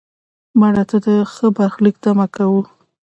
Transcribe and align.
مړه 0.59 0.83
ته 0.89 0.97
د 1.05 1.07
ښه 1.33 1.47
برخلیک 1.57 1.95
تمه 2.03 2.25
کوو 2.35 2.61